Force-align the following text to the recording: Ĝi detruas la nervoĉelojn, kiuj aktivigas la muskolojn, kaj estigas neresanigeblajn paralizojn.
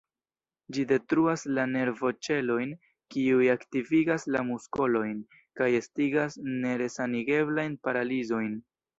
Ĝi 0.75 0.83
detruas 0.91 1.41
la 1.57 1.63
nervoĉelojn, 1.73 2.71
kiuj 3.15 3.43
aktivigas 3.53 4.25
la 4.35 4.41
muskolojn, 4.47 5.19
kaj 5.61 5.67
estigas 5.81 6.39
neresanigeblajn 6.65 7.77
paralizojn. 7.89 8.57